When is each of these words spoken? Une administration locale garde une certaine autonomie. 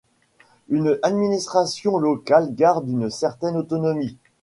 Une 0.69 0.97
administration 1.03 1.99
locale 1.99 2.55
garde 2.55 2.89
une 2.89 3.11
certaine 3.11 3.55
autonomie. 3.55 4.17